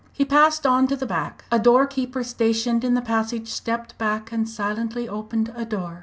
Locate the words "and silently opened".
4.31-5.53